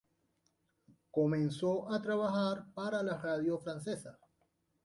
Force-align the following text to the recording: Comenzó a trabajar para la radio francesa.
Comenzó 1.11 1.93
a 1.93 2.01
trabajar 2.01 2.65
para 2.73 3.03
la 3.03 3.19
radio 3.19 3.59
francesa. 3.59 4.17